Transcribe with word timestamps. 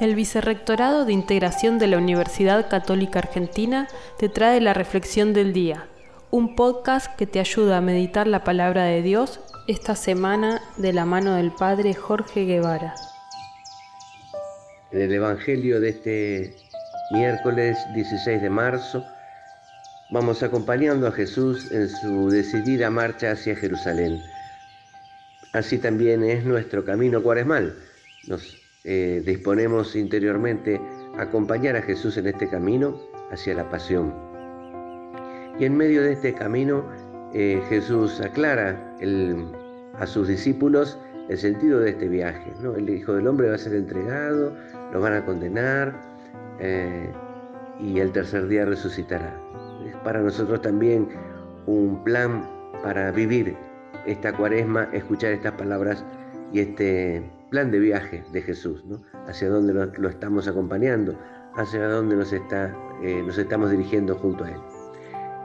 El 0.00 0.14
Vicerrectorado 0.14 1.04
de 1.04 1.12
Integración 1.12 1.78
de 1.78 1.86
la 1.86 1.98
Universidad 1.98 2.70
Católica 2.70 3.18
Argentina 3.18 3.86
te 4.18 4.30
trae 4.30 4.58
la 4.62 4.72
Reflexión 4.72 5.34
del 5.34 5.52
Día, 5.52 5.88
un 6.30 6.56
podcast 6.56 7.14
que 7.16 7.26
te 7.26 7.38
ayuda 7.38 7.76
a 7.76 7.82
meditar 7.82 8.26
la 8.26 8.42
palabra 8.42 8.84
de 8.84 9.02
Dios 9.02 9.40
esta 9.68 9.94
semana 9.94 10.62
de 10.78 10.94
la 10.94 11.04
mano 11.04 11.34
del 11.34 11.52
Padre 11.52 11.92
Jorge 11.92 12.46
Guevara. 12.46 12.94
En 14.90 15.02
el 15.02 15.12
Evangelio 15.12 15.82
de 15.82 15.90
este 15.90 16.56
miércoles 17.10 17.76
16 17.94 18.40
de 18.40 18.48
marzo, 18.48 19.04
vamos 20.10 20.42
acompañando 20.42 21.08
a 21.08 21.12
Jesús 21.12 21.70
en 21.72 21.90
su 21.90 22.30
decidida 22.30 22.88
marcha 22.88 23.32
hacia 23.32 23.54
Jerusalén. 23.54 24.18
Así 25.52 25.76
también 25.76 26.24
es 26.24 26.42
nuestro 26.46 26.86
camino 26.86 27.22
cuaresmal. 27.22 27.76
Eh, 28.84 29.22
disponemos 29.24 29.94
interiormente 29.94 30.80
a 31.18 31.22
acompañar 31.22 31.76
a 31.76 31.82
Jesús 31.82 32.16
en 32.16 32.26
este 32.28 32.48
camino 32.48 32.98
hacia 33.30 33.54
la 33.54 33.68
pasión. 33.68 34.14
Y 35.58 35.64
en 35.64 35.76
medio 35.76 36.02
de 36.02 36.12
este 36.12 36.32
camino 36.32 36.84
eh, 37.34 37.62
Jesús 37.68 38.20
aclara 38.20 38.96
a 39.98 40.06
sus 40.06 40.28
discípulos 40.28 40.98
el 41.28 41.38
sentido 41.38 41.78
de 41.80 41.90
este 41.90 42.08
viaje. 42.08 42.52
El 42.76 42.88
Hijo 42.88 43.14
del 43.14 43.26
Hombre 43.26 43.50
va 43.50 43.54
a 43.54 43.58
ser 43.58 43.74
entregado, 43.74 44.56
lo 44.92 45.00
van 45.00 45.12
a 45.12 45.24
condenar 45.24 45.94
eh, 46.58 47.08
y 47.78 48.00
el 48.00 48.10
tercer 48.12 48.48
día 48.48 48.64
resucitará. 48.64 49.38
Es 49.86 49.94
para 49.96 50.20
nosotros 50.20 50.60
también 50.62 51.08
un 51.66 52.02
plan 52.02 52.48
para 52.82 53.10
vivir 53.12 53.56
esta 54.06 54.32
cuaresma, 54.32 54.88
escuchar 54.92 55.32
estas 55.32 55.52
palabras 55.52 56.04
y 56.52 56.60
este 56.60 57.22
plan 57.50 57.70
de 57.70 57.78
viaje 57.78 58.24
de 58.32 58.42
Jesús, 58.42 58.84
¿no? 58.86 59.02
hacia 59.26 59.48
dónde 59.48 59.74
lo, 59.74 60.08
estamos 60.08 60.48
acompañando, 60.48 61.18
hacia 61.56 61.88
dónde 61.88 62.16
nos, 62.16 62.32
está, 62.32 62.74
eh, 63.02 63.22
nos 63.24 63.36
estamos 63.38 63.70
dirigiendo 63.70 64.14
junto 64.16 64.44
a 64.44 64.50
Él. 64.50 64.60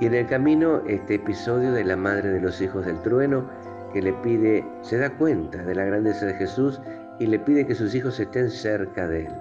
Y 0.00 0.06
en 0.06 0.14
el 0.14 0.26
camino, 0.26 0.82
este 0.86 1.14
episodio 1.14 1.72
de 1.72 1.84
la 1.84 1.96
madre 1.96 2.30
de 2.30 2.40
los 2.40 2.60
hijos 2.60 2.84
del 2.86 3.00
trueno, 3.02 3.48
que 3.92 4.02
le 4.02 4.12
pide, 4.14 4.64
se 4.82 4.98
da 4.98 5.16
cuenta 5.16 5.62
de 5.62 5.74
la 5.74 5.84
grandeza 5.84 6.26
de 6.26 6.34
Jesús 6.34 6.80
y 7.18 7.26
le 7.26 7.38
pide 7.38 7.66
que 7.66 7.74
sus 7.74 7.94
hijos 7.94 8.18
estén 8.18 8.50
cerca 8.50 9.06
de 9.06 9.26
Él. 9.26 9.32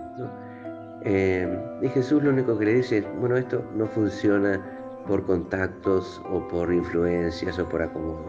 Eh, 1.04 1.80
y 1.82 1.88
Jesús 1.90 2.22
lo 2.22 2.30
único 2.30 2.58
que 2.60 2.66
le 2.66 2.74
dice 2.76 3.00
es, 3.00 3.06
bueno, 3.20 3.38
esto 3.38 3.64
no 3.76 3.88
funciona 3.88 4.62
por 5.08 5.26
contactos 5.26 6.22
o 6.30 6.48
por 6.48 6.72
influencias 6.72 7.58
o 7.58 7.68
por 7.68 7.82
acomodo. 7.82 8.26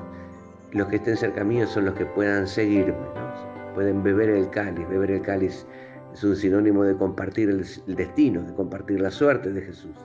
Los 0.70 0.89
que 0.89 0.97
estén 0.97 1.17
cerca 1.17 1.45
mío 1.45 1.67
son 1.67 1.85
los 1.85 1.95
que 1.95 2.07
puedan 2.07 2.47
seguirme. 2.47 2.95
¿no? 2.95 3.52
Pueden 3.75 4.03
beber 4.03 4.31
el 4.31 4.51
cáliz. 4.51 4.89
Beber 4.89 5.11
el 5.11 5.23
cáliz 5.23 5.67
es 6.12 6.25
un 6.25 6.37
sinónimo 6.37 6.84
de 6.84 6.97
compartir 6.97 7.48
el, 7.48 7.65
destino, 7.97 8.42
de 8.42 8.55
compartir 8.55 9.01
la 9.01 9.11
suerte 9.11 9.51
de 9.51 9.62
Jesús. 9.62 9.97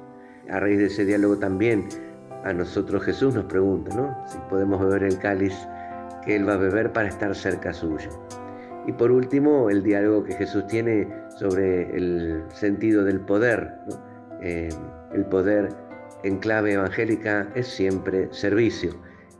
A 0.49 0.59
raíz 0.59 0.77
de 0.77 0.85
ese 0.85 1.05
diálogo 1.05 1.37
también 1.37 1.87
a 2.43 2.53
nosotros 2.53 3.03
Jesús 3.03 3.35
nos 3.35 3.45
pregunta, 3.45 3.93
¿no? 3.95 4.15
Si 4.27 4.37
podemos 4.49 4.79
beber 4.79 5.03
el 5.03 5.19
cáliz 5.19 5.53
que 6.23 6.35
Él 6.35 6.47
va 6.47 6.53
a 6.53 6.57
beber 6.57 6.93
para 6.93 7.09
estar 7.09 7.35
cerca 7.35 7.73
suyo. 7.73 8.09
Y 8.85 8.93
por 8.93 9.11
último, 9.11 9.69
el 9.69 9.83
diálogo 9.83 10.23
que 10.23 10.33
Jesús 10.33 10.65
tiene 10.67 11.07
sobre 11.37 11.93
el 11.95 12.43
sentido 12.53 13.03
del 13.03 13.19
poder. 13.19 13.73
Eh, 14.41 14.69
el 15.13 15.25
poder 15.25 15.69
en 16.23 16.37
clave 16.37 16.73
evangélica 16.73 17.49
es 17.53 17.67
siempre 17.67 18.29
servicio. 18.31 18.91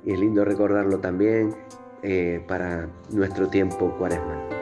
Y 0.04 0.14
es 0.14 0.20
lindo 0.20 0.44
recordarlo 0.44 1.00
también 1.00 1.56
eh, 2.04 2.44
para 2.48 2.88
nuestro 3.10 3.48
tiempo 3.48 3.94
cuaresmal. 3.98 4.57